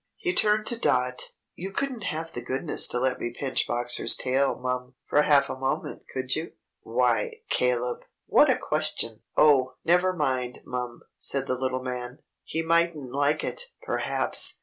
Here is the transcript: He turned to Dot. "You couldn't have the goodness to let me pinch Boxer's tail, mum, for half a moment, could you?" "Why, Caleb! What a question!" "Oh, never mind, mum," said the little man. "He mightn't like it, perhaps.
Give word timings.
He 0.17 0.33
turned 0.33 0.65
to 0.65 0.79
Dot. 0.79 1.29
"You 1.53 1.71
couldn't 1.71 2.05
have 2.05 2.33
the 2.33 2.41
goodness 2.41 2.87
to 2.87 2.99
let 2.99 3.19
me 3.19 3.29
pinch 3.31 3.67
Boxer's 3.67 4.15
tail, 4.15 4.57
mum, 4.57 4.95
for 5.05 5.21
half 5.21 5.47
a 5.47 5.55
moment, 5.55 6.05
could 6.11 6.35
you?" 6.35 6.53
"Why, 6.81 7.41
Caleb! 7.51 7.99
What 8.25 8.49
a 8.49 8.57
question!" 8.57 9.21
"Oh, 9.37 9.75
never 9.85 10.11
mind, 10.11 10.61
mum," 10.65 11.01
said 11.17 11.45
the 11.45 11.53
little 11.55 11.83
man. 11.83 12.17
"He 12.43 12.63
mightn't 12.63 13.11
like 13.11 13.43
it, 13.43 13.61
perhaps. 13.83 14.59